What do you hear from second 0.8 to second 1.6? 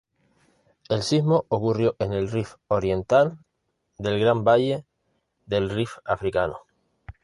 El sismo